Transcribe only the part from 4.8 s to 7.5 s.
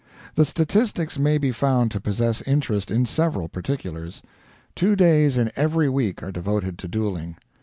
days in every week are devoted to dueling.